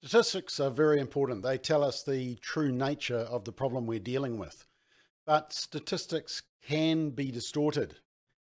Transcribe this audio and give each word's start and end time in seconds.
Statistics 0.00 0.60
are 0.60 0.70
very 0.70 1.00
important. 1.00 1.42
They 1.42 1.58
tell 1.58 1.82
us 1.82 2.04
the 2.04 2.36
true 2.36 2.70
nature 2.70 3.18
of 3.18 3.44
the 3.44 3.50
problem 3.50 3.84
we're 3.84 3.98
dealing 3.98 4.38
with. 4.38 4.64
But 5.26 5.52
statistics 5.52 6.42
can 6.64 7.10
be 7.10 7.32
distorted. 7.32 7.96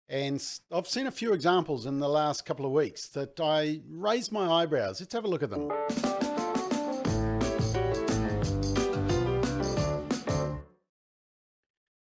And 0.08 0.44
I've 0.72 0.88
seen 0.88 1.06
a 1.06 1.12
few 1.12 1.32
examples 1.32 1.86
in 1.86 2.00
the 2.00 2.08
last 2.08 2.44
couple 2.44 2.66
of 2.66 2.72
weeks 2.72 3.06
that 3.10 3.38
I 3.38 3.82
raised 3.88 4.32
my 4.32 4.50
eyebrows. 4.50 5.00
Let's 5.00 5.14
have 5.14 5.24
a 5.24 5.28
look 5.28 5.44
at 5.44 5.50
them. 5.50 5.68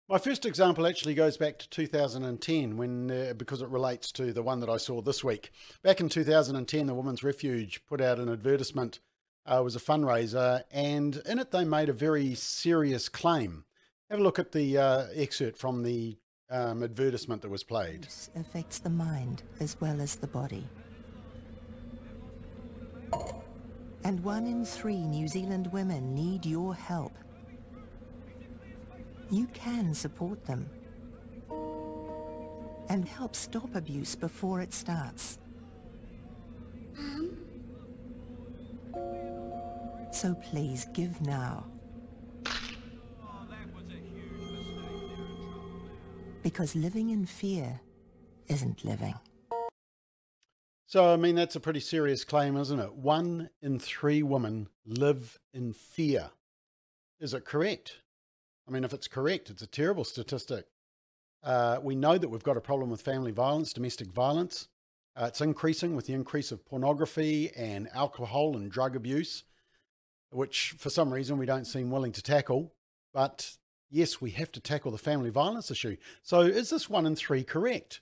My 0.07 0.19
first 0.19 0.45
example 0.45 0.87
actually 0.87 1.15
goes 1.15 1.35
back 1.35 1.59
to 1.59 1.69
2010 1.69 2.77
when, 2.77 3.11
uh, 3.11 3.33
because 3.35 3.61
it 3.61 3.67
relates 3.67 4.09
to 4.13 4.31
the 4.31 4.43
one 4.43 4.61
that 4.61 4.69
I 4.69 4.77
saw 4.77 5.01
this 5.01 5.21
week. 5.21 5.51
Back 5.81 5.99
in 5.99 6.07
2010, 6.07 6.87
the 6.87 6.93
Women's 6.93 7.23
Refuge 7.23 7.85
put 7.85 7.99
out 7.99 8.19
an 8.19 8.29
advertisement 8.29 8.99
uh, 9.45 9.61
was 9.63 9.75
a 9.75 9.79
fundraiser, 9.79 10.63
and 10.71 11.21
in 11.25 11.39
it 11.39 11.51
they 11.51 11.65
made 11.65 11.89
a 11.89 11.93
very 11.93 12.35
serious 12.35 13.09
claim. 13.09 13.65
Have 14.09 14.19
a 14.19 14.23
look 14.23 14.39
at 14.39 14.51
the 14.51 14.77
uh, 14.77 15.05
excerpt 15.13 15.57
from 15.57 15.83
the 15.83 16.17
um, 16.49 16.83
advertisement 16.83 17.41
that 17.41 17.49
was 17.49 17.63
played. 17.63 18.07
Affects 18.35 18.79
the 18.79 18.89
mind 18.89 19.43
as 19.59 19.79
well 19.81 19.99
as 19.99 20.15
the 20.15 20.27
body. 20.27 20.67
And 24.03 24.23
one 24.23 24.45
in 24.45 24.65
three 24.65 24.99
New 24.99 25.27
Zealand 25.27 25.71
women 25.71 26.13
need 26.13 26.45
your 26.45 26.75
help. 26.75 27.13
You 29.29 29.47
can 29.47 29.93
support 29.93 30.45
them 30.45 30.69
and 32.89 33.07
help 33.07 33.35
stop 33.35 33.73
abuse 33.75 34.15
before 34.15 34.61
it 34.61 34.73
starts. 34.73 35.39
So 40.13 40.35
please 40.35 40.85
give 40.93 41.19
now. 41.21 41.65
Because 46.43 46.75
living 46.75 47.09
in 47.09 47.25
fear 47.25 47.81
isn't 48.47 48.85
living. 48.85 49.15
So, 50.85 51.11
I 51.11 51.15
mean, 51.15 51.33
that's 51.33 51.55
a 51.55 51.59
pretty 51.59 51.79
serious 51.79 52.23
claim, 52.23 52.55
isn't 52.57 52.79
it? 52.79 52.93
One 52.93 53.49
in 53.59 53.79
three 53.79 54.21
women 54.21 54.69
live 54.85 55.39
in 55.51 55.73
fear. 55.73 56.29
Is 57.19 57.33
it 57.33 57.43
correct? 57.43 57.97
I 58.67 58.71
mean, 58.71 58.83
if 58.83 58.93
it's 58.93 59.07
correct, 59.07 59.49
it's 59.49 59.63
a 59.63 59.67
terrible 59.67 60.03
statistic. 60.03 60.67
Uh, 61.43 61.79
we 61.81 61.95
know 61.95 62.19
that 62.19 62.29
we've 62.29 62.43
got 62.43 62.55
a 62.55 62.61
problem 62.61 62.91
with 62.91 63.01
family 63.01 63.31
violence, 63.31 63.73
domestic 63.73 64.09
violence. 64.09 64.67
Uh, 65.15 65.25
it's 65.25 65.41
increasing 65.41 65.95
with 65.95 66.05
the 66.05 66.13
increase 66.13 66.51
of 66.51 66.63
pornography 66.67 67.49
and 67.57 67.89
alcohol 67.95 68.55
and 68.55 68.71
drug 68.71 68.95
abuse 68.95 69.43
which 70.33 70.75
for 70.77 70.89
some 70.89 71.13
reason 71.13 71.37
we 71.37 71.45
don't 71.45 71.65
seem 71.65 71.91
willing 71.91 72.11
to 72.13 72.21
tackle. 72.21 72.73
But 73.13 73.57
yes, 73.89 74.19
we 74.19 74.31
have 74.31 74.51
to 74.53 74.59
tackle 74.59 74.91
the 74.91 74.97
family 74.97 75.29
violence 75.29 75.71
issue. 75.71 75.97
So 76.21 76.41
is 76.41 76.69
this 76.69 76.89
one 76.89 77.05
in 77.05 77.15
three 77.15 77.43
correct? 77.43 78.01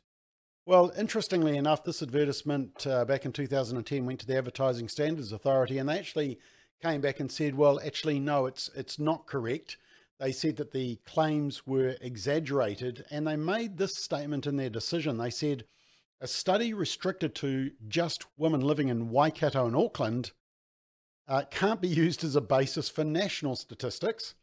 Well, 0.65 0.91
interestingly 0.97 1.57
enough, 1.57 1.83
this 1.83 2.03
advertisement 2.03 2.85
uh, 2.85 3.03
back 3.03 3.25
in 3.25 3.33
2010 3.33 4.05
went 4.05 4.19
to 4.19 4.27
the 4.27 4.37
Advertising 4.37 4.89
Standards 4.89 5.31
Authority, 5.31 5.79
and 5.79 5.89
they 5.89 5.97
actually 5.97 6.39
came 6.81 7.01
back 7.01 7.19
and 7.19 7.31
said, 7.31 7.55
"Well, 7.55 7.79
actually, 7.83 8.19
no, 8.19 8.45
it's 8.45 8.69
it's 8.75 8.99
not 8.99 9.25
correct." 9.25 9.77
They 10.19 10.31
said 10.31 10.57
that 10.57 10.71
the 10.71 10.97
claims 11.03 11.65
were 11.65 11.95
exaggerated, 11.99 13.05
and 13.09 13.25
they 13.25 13.35
made 13.35 13.77
this 13.77 13.97
statement 13.97 14.45
in 14.45 14.55
their 14.55 14.69
decision. 14.69 15.17
They 15.17 15.31
said, 15.31 15.65
"A 16.21 16.27
study 16.27 16.75
restricted 16.75 17.33
to 17.35 17.71
just 17.87 18.25
women 18.37 18.61
living 18.61 18.89
in 18.89 19.09
Waikato 19.09 19.65
and 19.65 19.75
Auckland 19.75 20.31
uh, 21.31 21.43
can't 21.49 21.79
be 21.79 21.87
used 21.87 22.25
as 22.25 22.35
a 22.35 22.41
basis 22.41 22.89
for 22.89 23.05
national 23.05 23.55
statistics. 23.55 24.35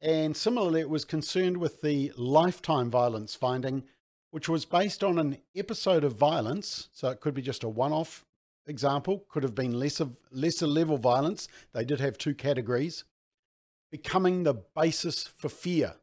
And 0.00 0.36
similarly, 0.36 0.80
it 0.80 0.88
was 0.88 1.04
concerned 1.04 1.56
with 1.56 1.82
the 1.82 2.12
lifetime 2.16 2.92
violence 2.92 3.34
finding, 3.34 3.82
which 4.30 4.48
was 4.48 4.64
based 4.64 5.02
on 5.02 5.18
an 5.18 5.38
episode 5.56 6.04
of 6.04 6.14
violence. 6.14 6.88
So 6.92 7.08
it 7.08 7.20
could 7.20 7.34
be 7.34 7.42
just 7.42 7.64
a 7.64 7.68
one 7.68 7.92
off 7.92 8.24
example, 8.66 9.24
could 9.28 9.42
have 9.42 9.56
been 9.56 9.72
lesser, 9.72 10.10
lesser 10.30 10.68
level 10.68 10.96
violence. 10.96 11.48
They 11.72 11.84
did 11.84 11.98
have 11.98 12.18
two 12.18 12.36
categories, 12.36 13.02
becoming 13.90 14.44
the 14.44 14.54
basis 14.54 15.26
for 15.26 15.48
fear. 15.48 15.96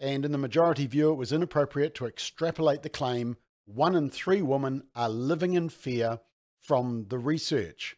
And 0.00 0.24
in 0.24 0.32
the 0.32 0.38
majority 0.38 0.88
view, 0.88 1.12
it 1.12 1.16
was 1.16 1.30
inappropriate 1.30 1.94
to 1.94 2.06
extrapolate 2.06 2.82
the 2.82 2.88
claim 2.88 3.36
one 3.66 3.94
in 3.94 4.10
three 4.10 4.42
women 4.42 4.82
are 4.96 5.08
living 5.08 5.52
in 5.52 5.68
fear 5.68 6.18
from 6.58 7.06
the 7.08 7.18
research. 7.18 7.96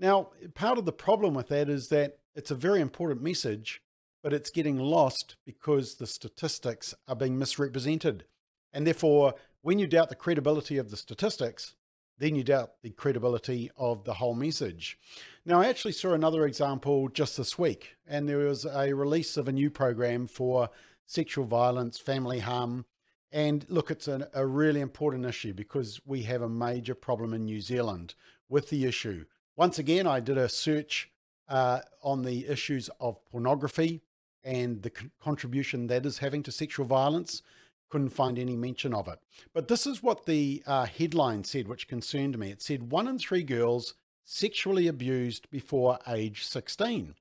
Now, 0.00 0.30
part 0.54 0.78
of 0.78 0.84
the 0.84 0.92
problem 0.92 1.34
with 1.34 1.48
that 1.48 1.68
is 1.68 1.88
that 1.88 2.18
it's 2.34 2.50
a 2.50 2.56
very 2.56 2.80
important 2.80 3.20
message, 3.20 3.82
but 4.22 4.32
it's 4.32 4.50
getting 4.50 4.78
lost 4.78 5.36
because 5.44 5.96
the 5.96 6.06
statistics 6.06 6.94
are 7.08 7.16
being 7.16 7.38
misrepresented. 7.38 8.24
And 8.72 8.86
therefore, 8.86 9.34
when 9.62 9.78
you 9.78 9.86
doubt 9.86 10.08
the 10.08 10.14
credibility 10.14 10.78
of 10.78 10.90
the 10.90 10.96
statistics, 10.96 11.74
then 12.18 12.34
you 12.34 12.44
doubt 12.44 12.72
the 12.82 12.90
credibility 12.90 13.70
of 13.76 14.04
the 14.04 14.14
whole 14.14 14.34
message. 14.34 14.98
Now, 15.44 15.60
I 15.60 15.66
actually 15.66 15.92
saw 15.92 16.12
another 16.12 16.46
example 16.46 17.08
just 17.08 17.36
this 17.36 17.58
week, 17.58 17.96
and 18.06 18.28
there 18.28 18.38
was 18.38 18.64
a 18.64 18.92
release 18.92 19.36
of 19.36 19.48
a 19.48 19.52
new 19.52 19.70
program 19.70 20.26
for 20.26 20.70
sexual 21.06 21.44
violence, 21.44 21.98
family 21.98 22.40
harm. 22.40 22.86
And 23.30 23.64
look, 23.68 23.90
it's 23.90 24.08
an, 24.08 24.24
a 24.34 24.46
really 24.46 24.80
important 24.80 25.26
issue 25.26 25.54
because 25.54 26.00
we 26.04 26.22
have 26.22 26.42
a 26.42 26.48
major 26.48 26.94
problem 26.94 27.34
in 27.34 27.44
New 27.44 27.60
Zealand 27.60 28.14
with 28.48 28.70
the 28.70 28.84
issue 28.84 29.24
once 29.58 29.80
again, 29.80 30.06
I 30.06 30.20
did 30.20 30.38
a 30.38 30.48
search 30.48 31.10
uh, 31.48 31.80
on 32.00 32.22
the 32.22 32.46
issues 32.46 32.88
of 33.00 33.18
pornography 33.24 34.00
and 34.44 34.80
the 34.82 34.92
contribution 35.20 35.88
that 35.88 36.06
is 36.06 36.18
having 36.18 36.44
to 36.44 36.52
sexual 36.52 36.86
violence. 36.86 37.42
Couldn't 37.90 38.10
find 38.10 38.38
any 38.38 38.54
mention 38.54 38.94
of 38.94 39.08
it. 39.08 39.18
But 39.52 39.66
this 39.66 39.84
is 39.84 40.00
what 40.00 40.26
the 40.26 40.62
uh, 40.64 40.86
headline 40.86 41.42
said, 41.42 41.66
which 41.66 41.88
concerned 41.88 42.38
me. 42.38 42.52
It 42.52 42.62
said 42.62 42.92
one 42.92 43.08
in 43.08 43.18
three 43.18 43.42
girls 43.42 43.94
sexually 44.24 44.86
abused 44.86 45.50
before 45.50 45.98
age 46.06 46.44
16. 46.44 47.16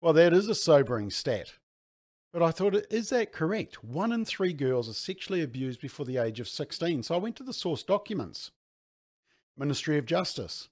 Well, 0.00 0.12
that 0.12 0.32
is 0.32 0.48
a 0.48 0.54
sobering 0.54 1.10
stat. 1.10 1.54
But 2.32 2.44
I 2.44 2.52
thought, 2.52 2.76
is 2.92 3.08
that 3.08 3.32
correct? 3.32 3.82
One 3.82 4.12
in 4.12 4.24
three 4.24 4.52
girls 4.52 4.88
are 4.88 4.94
sexually 4.94 5.42
abused 5.42 5.80
before 5.80 6.06
the 6.06 6.18
age 6.18 6.38
of 6.38 6.46
16. 6.46 7.02
So 7.02 7.16
I 7.16 7.18
went 7.18 7.34
to 7.36 7.42
the 7.42 7.52
source 7.52 7.82
documents 7.82 8.52
Ministry 9.58 9.98
of 9.98 10.06
Justice. 10.06 10.68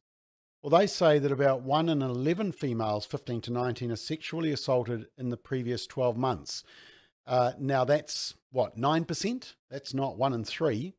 Well, 0.65 0.81
they 0.81 0.87
say 0.87 1.19
that 1.19 1.31
about 1.31 1.61
1 1.61 1.91
in 1.91 2.01
11 2.01 2.53
females 2.53 3.05
15 3.05 3.43
to 3.43 3.53
19 3.53 3.93
are 3.93 3.97
sexually 3.97 4.51
assaulted 4.51 5.09
in 5.19 5.29
the 5.29 5.37
previous 5.37 5.87
12 5.87 6.17
months. 6.17 6.65
Uh, 7.27 7.53
now, 7.59 7.85
that's 7.85 8.33
what, 8.51 8.75
9%? 8.75 9.55
That's 9.71 9.93
not 9.93 10.17
1 10.17 10.33
in 10.33 10.43
3. 10.43 10.95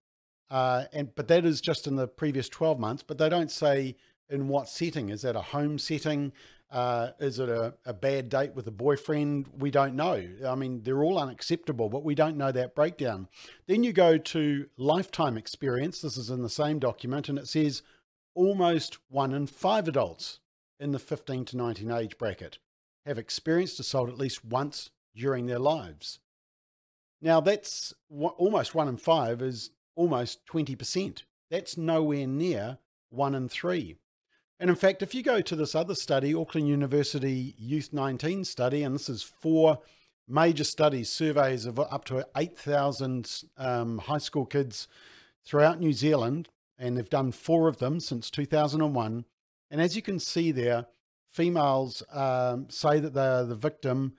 Uh, 0.51 0.83
and 0.93 1.15
But 1.15 1.27
that 1.29 1.45
is 1.45 1.61
just 1.61 1.87
in 1.87 1.95
the 1.95 2.07
previous 2.07 2.47
12 2.47 2.79
months, 2.79 3.01
but 3.01 3.17
they 3.17 3.27
don't 3.27 3.49
say 3.49 3.95
in 4.29 4.49
what 4.49 4.69
setting. 4.69 5.09
Is 5.09 5.23
that 5.23 5.35
a 5.35 5.41
home 5.41 5.79
setting? 5.79 6.31
Uh, 6.69 7.13
is 7.19 7.39
it 7.39 7.49
a, 7.49 7.73
a 7.87 7.93
bad 7.93 8.29
date 8.29 8.53
with 8.53 8.67
a 8.67 8.71
boyfriend? 8.71 9.47
We 9.57 9.71
don't 9.71 9.95
know. 9.95 10.23
I 10.45 10.53
mean, 10.53 10.83
they're 10.83 11.03
all 11.03 11.17
unacceptable, 11.17 11.89
but 11.89 12.03
we 12.03 12.13
don't 12.13 12.37
know 12.37 12.51
that 12.51 12.75
breakdown. 12.75 13.29
Then 13.65 13.83
you 13.83 13.93
go 13.93 14.19
to 14.19 14.67
lifetime 14.77 15.37
experience. 15.37 16.01
This 16.01 16.17
is 16.17 16.29
in 16.29 16.43
the 16.43 16.49
same 16.49 16.77
document, 16.77 17.29
and 17.29 17.39
it 17.39 17.47
says 17.47 17.81
almost 18.35 18.99
one 19.09 19.33
in 19.33 19.47
five 19.47 19.87
adults 19.87 20.39
in 20.79 20.91
the 20.91 20.99
15 20.99 21.45
to 21.45 21.57
19 21.57 21.89
age 21.89 22.17
bracket 22.17 22.59
have 23.05 23.17
experienced 23.17 23.79
assault 23.79 24.09
at 24.09 24.17
least 24.17 24.45
once 24.45 24.89
during 25.15 25.45
their 25.45 25.59
lives. 25.59 26.19
Now, 27.21 27.39
that's 27.39 27.93
almost 28.09 28.75
one 28.75 28.87
in 28.87 28.97
five 28.97 29.41
is 29.41 29.71
almost 29.95 30.45
20%. 30.47 31.23
That's 31.49 31.77
nowhere 31.77 32.27
near 32.27 32.79
one 33.09 33.33
in 33.33 33.47
three. 33.47 33.95
And 34.59 34.69
in 34.69 34.75
fact, 34.75 35.01
if 35.01 35.13
you 35.13 35.23
go 35.23 35.41
to 35.41 35.55
this 35.55 35.75
other 35.75 35.95
study, 35.95 36.33
Auckland 36.33 36.67
University 36.67 37.55
Youth 37.57 37.89
19 37.91 38.45
study, 38.45 38.83
and 38.83 38.95
this 38.95 39.09
is 39.09 39.23
four 39.23 39.79
major 40.27 40.63
studies, 40.63 41.09
surveys 41.09 41.65
of 41.65 41.79
up 41.79 42.05
to 42.05 42.25
8,000 42.35 43.43
um, 43.57 43.99
high 43.99 44.17
school 44.17 44.45
kids 44.45 44.87
throughout 45.45 45.79
New 45.79 45.93
Zealand, 45.93 46.49
and 46.77 46.97
they've 46.97 47.09
done 47.09 47.31
four 47.31 47.67
of 47.67 47.77
them 47.77 47.99
since 47.99 48.29
2001. 48.29 49.25
And 49.71 49.81
as 49.81 49.95
you 49.95 50.01
can 50.01 50.19
see 50.19 50.51
there, 50.51 50.87
females 51.29 52.03
um, 52.11 52.67
say 52.69 52.99
that 52.99 53.13
they 53.13 53.25
are 53.25 53.45
the 53.45 53.55
victim. 53.55 54.13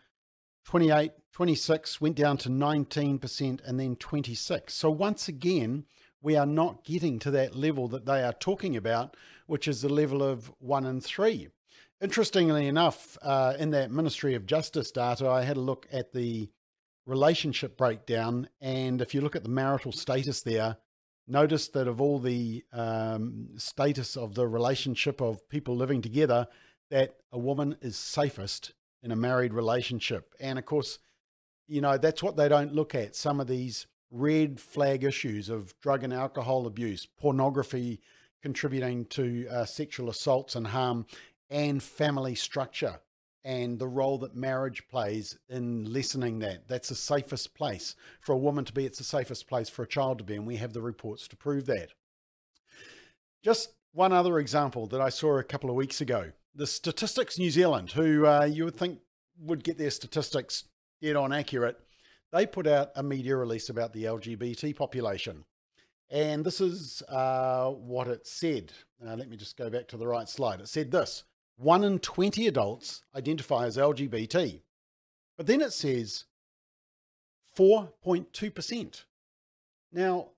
28, 0.64 1.12
26 1.32 2.00
went 2.00 2.16
down 2.16 2.36
to 2.38 2.48
19%, 2.48 3.60
and 3.64 3.80
then 3.80 3.96
26. 3.96 4.74
So 4.74 4.90
once 4.90 5.28
again, 5.28 5.84
we 6.20 6.36
are 6.36 6.46
not 6.46 6.84
getting 6.84 7.18
to 7.20 7.30
that 7.30 7.54
level 7.54 7.88
that 7.88 8.06
they 8.06 8.22
are 8.22 8.32
talking 8.32 8.76
about, 8.76 9.16
which 9.46 9.68
is 9.68 9.82
the 9.82 9.88
level 9.88 10.22
of 10.22 10.52
one 10.58 10.84
in 10.84 11.00
three. 11.00 11.48
Interestingly 12.00 12.66
enough, 12.66 13.16
uh, 13.22 13.54
in 13.58 13.70
that 13.70 13.90
Ministry 13.90 14.34
of 14.34 14.44
Justice 14.44 14.90
data, 14.90 15.28
I 15.28 15.42
had 15.42 15.56
a 15.56 15.60
look 15.60 15.86
at 15.92 16.12
the 16.12 16.50
relationship 17.06 17.76
breakdown. 17.78 18.48
And 18.60 19.00
if 19.00 19.14
you 19.14 19.20
look 19.20 19.36
at 19.36 19.44
the 19.44 19.48
marital 19.48 19.92
status 19.92 20.42
there, 20.42 20.76
noticed 21.26 21.72
that 21.72 21.88
of 21.88 22.00
all 22.00 22.18
the 22.18 22.64
um, 22.72 23.48
status 23.56 24.16
of 24.16 24.34
the 24.34 24.46
relationship 24.46 25.20
of 25.20 25.48
people 25.48 25.76
living 25.76 26.02
together, 26.02 26.46
that 26.90 27.16
a 27.32 27.38
woman 27.38 27.76
is 27.80 27.96
safest 27.96 28.72
in 29.02 29.10
a 29.10 29.16
married 29.16 29.52
relationship. 29.52 30.34
And 30.40 30.58
of 30.58 30.64
course, 30.66 30.98
you 31.66 31.80
know, 31.80 31.98
that's 31.98 32.22
what 32.22 32.36
they 32.36 32.48
don't 32.48 32.74
look 32.74 32.94
at. 32.94 33.16
Some 33.16 33.40
of 33.40 33.48
these 33.48 33.86
red 34.10 34.60
flag 34.60 35.02
issues 35.02 35.48
of 35.48 35.78
drug 35.80 36.04
and 36.04 36.12
alcohol 36.12 36.66
abuse, 36.66 37.06
pornography 37.06 38.00
contributing 38.40 39.04
to 39.06 39.48
uh, 39.50 39.64
sexual 39.64 40.08
assaults 40.08 40.54
and 40.54 40.68
harm, 40.68 41.06
and 41.50 41.82
family 41.82 42.34
structure 42.34 43.00
and 43.46 43.78
the 43.78 43.86
role 43.86 44.18
that 44.18 44.34
marriage 44.34 44.88
plays 44.88 45.38
in 45.48 45.84
lessening 45.92 46.40
that. 46.40 46.66
That's 46.66 46.88
the 46.88 46.96
safest 46.96 47.54
place 47.54 47.94
for 48.20 48.32
a 48.32 48.38
woman 48.38 48.64
to 48.64 48.72
be. 48.72 48.84
It's 48.84 48.98
the 48.98 49.04
safest 49.04 49.46
place 49.46 49.68
for 49.68 49.84
a 49.84 49.86
child 49.86 50.18
to 50.18 50.24
be. 50.24 50.34
And 50.34 50.48
we 50.48 50.56
have 50.56 50.72
the 50.72 50.82
reports 50.82 51.28
to 51.28 51.36
prove 51.36 51.64
that. 51.66 51.90
Just 53.44 53.70
one 53.92 54.12
other 54.12 54.40
example 54.40 54.88
that 54.88 55.00
I 55.00 55.10
saw 55.10 55.38
a 55.38 55.44
couple 55.44 55.70
of 55.70 55.76
weeks 55.76 56.00
ago 56.00 56.32
the 56.56 56.66
Statistics 56.66 57.38
New 57.38 57.50
Zealand, 57.50 57.92
who 57.92 58.26
uh, 58.26 58.44
you 58.44 58.64
would 58.64 58.76
think 58.76 58.98
would 59.38 59.62
get 59.62 59.78
their 59.78 59.90
statistics 59.90 60.64
dead 61.00 61.14
on 61.14 61.32
accurate, 61.32 61.78
they 62.32 62.46
put 62.46 62.66
out 62.66 62.90
a 62.96 63.02
media 63.02 63.36
release 63.36 63.68
about 63.68 63.92
the 63.92 64.04
LGBT 64.04 64.74
population. 64.74 65.44
And 66.10 66.44
this 66.44 66.60
is 66.60 67.02
uh, 67.08 67.70
what 67.70 68.08
it 68.08 68.26
said. 68.26 68.72
Uh, 69.06 69.14
let 69.14 69.28
me 69.28 69.36
just 69.36 69.56
go 69.56 69.70
back 69.70 69.86
to 69.88 69.96
the 69.96 70.06
right 70.06 70.28
slide. 70.28 70.60
It 70.60 70.68
said 70.68 70.90
this 70.90 71.24
one 71.56 71.84
in 71.84 71.98
20 71.98 72.46
adults 72.46 73.02
identify 73.14 73.66
as 73.66 73.76
LGBT. 73.76 74.60
But 75.36 75.46
then 75.46 75.60
it 75.60 75.72
says 75.72 76.24
4.2%. 77.56 79.04
Now, 79.92 80.28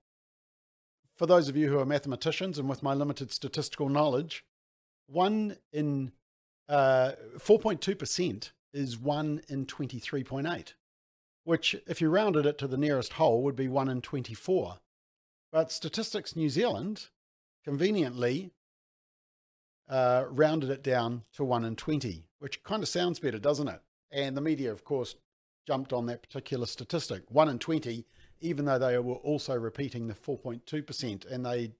for 1.15 1.25
those 1.25 1.49
of 1.49 1.57
you 1.57 1.67
who 1.67 1.79
are 1.79 1.85
mathematicians 1.85 2.57
and 2.57 2.69
with 2.69 2.83
my 2.83 2.93
limited 2.93 3.31
statistical 3.31 3.89
knowledge, 3.89 4.45
one 5.07 5.57
in 5.73 6.11
uh, 6.69 7.13
4.2% 7.37 8.51
is 8.73 8.97
one 8.97 9.41
in 9.49 9.65
23.8, 9.65 10.73
which, 11.43 11.75
if 11.87 11.99
you 11.99 12.09
rounded 12.09 12.45
it 12.45 12.57
to 12.59 12.67
the 12.67 12.77
nearest 12.77 13.13
whole, 13.13 13.41
would 13.41 13.55
be 13.55 13.67
one 13.67 13.89
in 13.89 14.01
24. 14.01 14.77
But 15.51 15.71
Statistics 15.71 16.35
New 16.35 16.49
Zealand 16.49 17.07
conveniently 17.65 18.51
uh, 19.89 20.25
rounded 20.29 20.69
it 20.69 20.83
down 20.83 21.23
to 21.33 21.43
1 21.43 21.65
in 21.65 21.75
20, 21.75 22.25
which 22.39 22.63
kind 22.63 22.83
of 22.83 22.89
sounds 22.89 23.19
better, 23.19 23.39
doesn't 23.39 23.67
it? 23.67 23.81
And 24.11 24.37
the 24.37 24.41
media, 24.41 24.71
of 24.71 24.83
course, 24.83 25.15
jumped 25.67 25.93
on 25.93 26.05
that 26.07 26.21
particular 26.21 26.65
statistic 26.65 27.23
1 27.29 27.49
in 27.49 27.59
20, 27.59 28.05
even 28.41 28.65
though 28.65 28.79
they 28.79 28.97
were 28.99 29.15
also 29.15 29.55
repeating 29.55 30.07
the 30.07 30.13
4.2%, 30.13 31.31
and 31.31 31.45
they 31.45 31.71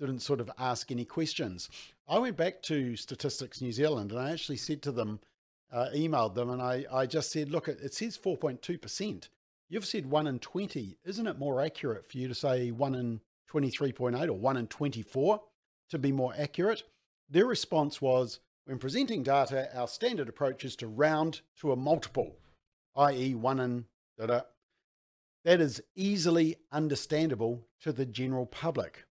didn't 0.00 0.20
sort 0.20 0.40
of 0.40 0.50
ask 0.58 0.90
any 0.90 1.04
questions. 1.04 1.68
I 2.08 2.18
went 2.18 2.36
back 2.36 2.62
to 2.64 2.96
Statistics 2.96 3.60
New 3.60 3.72
Zealand 3.72 4.12
and 4.12 4.20
I 4.20 4.30
actually 4.30 4.56
said 4.56 4.82
to 4.82 4.92
them, 4.92 5.20
uh, 5.70 5.88
emailed 5.94 6.34
them, 6.34 6.48
and 6.48 6.62
I, 6.62 6.86
I 6.90 7.04
just 7.06 7.30
said, 7.30 7.50
look, 7.50 7.68
it 7.68 7.92
says 7.92 8.16
4.2%. 8.16 9.28
You've 9.68 9.84
said 9.84 10.06
1 10.06 10.26
in 10.26 10.38
20. 10.38 10.96
Isn't 11.04 11.26
it 11.26 11.38
more 11.38 11.60
accurate 11.60 12.06
for 12.06 12.16
you 12.16 12.28
to 12.28 12.34
say 12.34 12.70
1 12.70 12.94
in 12.94 13.20
23.8 13.52 14.28
or 14.28 14.32
1 14.32 14.56
in 14.56 14.66
24 14.66 15.40
to 15.90 15.98
be 15.98 16.12
more 16.12 16.32
accurate? 16.38 16.84
Their 17.28 17.46
response 17.46 18.00
was 18.00 18.40
when 18.64 18.78
presenting 18.78 19.22
data, 19.22 19.68
our 19.74 19.88
standard 19.88 20.28
approach 20.28 20.64
is 20.64 20.76
to 20.76 20.86
round 20.86 21.40
to 21.60 21.72
a 21.72 21.76
multiple, 21.76 22.36
i.e., 22.96 23.34
one 23.34 23.60
in 23.60 23.84
da 24.18 24.26
da. 24.26 24.40
That 25.44 25.60
is 25.60 25.82
easily 25.94 26.56
understandable 26.72 27.66
to 27.80 27.92
the 27.92 28.06
general 28.06 28.46
public. 28.46 29.04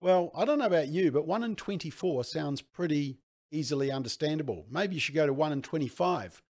Well, 0.00 0.32
I 0.34 0.44
don't 0.44 0.58
know 0.58 0.66
about 0.66 0.88
you, 0.88 1.12
but 1.12 1.26
1 1.26 1.44
in 1.44 1.56
24 1.56 2.24
sounds 2.24 2.62
pretty 2.62 3.18
easily 3.50 3.90
understandable. 3.90 4.66
Maybe 4.70 4.94
you 4.94 5.00
should 5.00 5.14
go 5.14 5.26
to 5.26 5.32
1 5.32 5.52
in 5.52 5.62
25, 5.62 6.42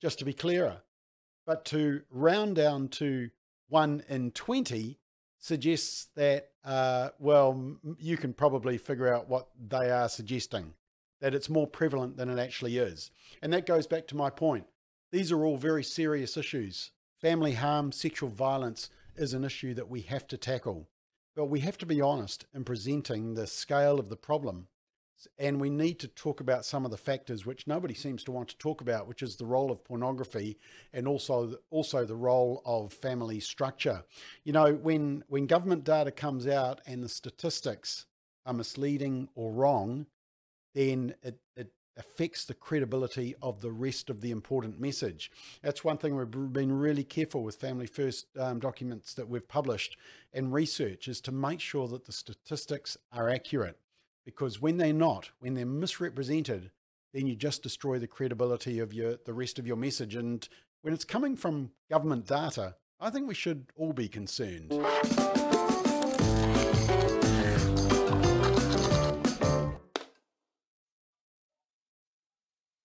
just 0.00 0.18
to 0.18 0.24
be 0.24 0.32
clearer. 0.32 0.82
But 1.46 1.64
to 1.66 2.02
round 2.10 2.56
down 2.56 2.88
to 2.88 3.30
1 3.68 4.04
in 4.08 4.30
20 4.30 4.98
suggests 5.44 6.08
that, 6.16 6.48
uh, 6.64 7.10
well, 7.18 7.76
you 7.98 8.16
can 8.16 8.32
probably 8.32 8.78
figure 8.78 9.12
out 9.12 9.28
what 9.28 9.48
they 9.68 9.90
are 9.90 10.08
suggesting, 10.08 10.72
that 11.20 11.34
it's 11.34 11.50
more 11.50 11.66
prevalent 11.66 12.16
than 12.16 12.30
it 12.30 12.38
actually 12.38 12.78
is. 12.78 13.10
And 13.42 13.52
that 13.52 13.66
goes 13.66 13.86
back 13.86 14.06
to 14.06 14.16
my 14.16 14.30
point. 14.30 14.64
These 15.12 15.30
are 15.30 15.44
all 15.44 15.58
very 15.58 15.84
serious 15.84 16.38
issues. 16.38 16.92
Family 17.20 17.52
harm, 17.52 17.92
sexual 17.92 18.30
violence 18.30 18.88
is 19.16 19.34
an 19.34 19.44
issue 19.44 19.74
that 19.74 19.90
we 19.90 20.00
have 20.00 20.26
to 20.28 20.38
tackle. 20.38 20.88
But 21.36 21.50
we 21.50 21.60
have 21.60 21.76
to 21.78 21.86
be 21.86 22.00
honest 22.00 22.46
in 22.54 22.64
presenting 22.64 23.34
the 23.34 23.46
scale 23.46 24.00
of 24.00 24.08
the 24.08 24.16
problem 24.16 24.68
and 25.38 25.60
we 25.60 25.70
need 25.70 25.98
to 26.00 26.08
talk 26.08 26.40
about 26.40 26.64
some 26.64 26.84
of 26.84 26.90
the 26.90 26.96
factors 26.96 27.46
which 27.46 27.66
nobody 27.66 27.94
seems 27.94 28.24
to 28.24 28.32
want 28.32 28.48
to 28.48 28.58
talk 28.58 28.80
about, 28.80 29.08
which 29.08 29.22
is 29.22 29.36
the 29.36 29.46
role 29.46 29.70
of 29.70 29.84
pornography 29.84 30.58
and 30.92 31.08
also 31.08 31.56
also 31.70 32.04
the 32.04 32.16
role 32.16 32.62
of 32.64 32.92
family 32.92 33.40
structure. 33.40 34.04
You 34.44 34.52
know, 34.52 34.74
when 34.74 35.24
when 35.28 35.46
government 35.46 35.84
data 35.84 36.10
comes 36.10 36.46
out 36.46 36.80
and 36.86 37.02
the 37.02 37.08
statistics 37.08 38.06
are 38.46 38.54
misleading 38.54 39.28
or 39.34 39.52
wrong, 39.52 40.06
then 40.74 41.14
it, 41.22 41.40
it 41.56 41.72
affects 41.96 42.44
the 42.44 42.54
credibility 42.54 43.34
of 43.40 43.60
the 43.60 43.70
rest 43.70 44.10
of 44.10 44.20
the 44.20 44.30
important 44.30 44.80
message. 44.80 45.30
That's 45.62 45.84
one 45.84 45.96
thing 45.96 46.16
we've 46.16 46.52
been 46.52 46.72
really 46.72 47.04
careful 47.04 47.44
with 47.44 47.56
Family 47.56 47.86
First 47.86 48.26
um, 48.38 48.58
documents 48.58 49.14
that 49.14 49.28
we've 49.28 49.46
published 49.46 49.96
and 50.32 50.52
research 50.52 51.08
is 51.08 51.20
to 51.22 51.32
make 51.32 51.60
sure 51.60 51.86
that 51.88 52.04
the 52.04 52.12
statistics 52.12 52.96
are 53.12 53.30
accurate 53.30 53.78
because 54.24 54.60
when 54.60 54.76
they're 54.76 54.92
not, 54.92 55.30
when 55.40 55.54
they're 55.54 55.66
misrepresented, 55.66 56.70
then 57.12 57.26
you 57.26 57.36
just 57.36 57.62
destroy 57.62 57.98
the 57.98 58.06
credibility 58.06 58.78
of 58.78 58.92
your 58.92 59.18
the 59.24 59.34
rest 59.34 59.58
of 59.58 59.66
your 59.66 59.76
message. 59.76 60.14
And 60.16 60.46
when 60.82 60.92
it's 60.92 61.04
coming 61.04 61.36
from 61.36 61.70
government 61.90 62.26
data, 62.26 62.76
I 63.00 63.10
think 63.10 63.28
we 63.28 63.34
should 63.34 63.66
all 63.76 63.92
be 63.92 64.08
concerned. 64.08 64.72